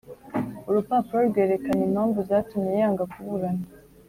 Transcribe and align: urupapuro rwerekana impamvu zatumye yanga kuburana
urupapuro 0.69 1.19
rwerekana 1.29 1.81
impamvu 1.87 2.19
zatumye 2.29 2.71
yanga 2.81 3.03
kuburana 3.11 3.65